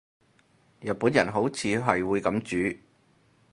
[0.79, 2.41] 日本人好似係會噉
[2.73, 2.79] 煮